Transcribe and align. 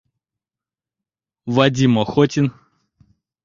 Вадим 1.55 1.93
ОХОТИН 2.01 2.45